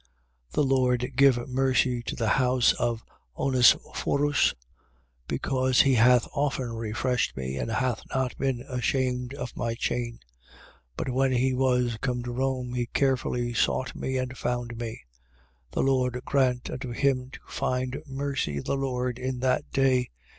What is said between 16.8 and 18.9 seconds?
him to find mercy of the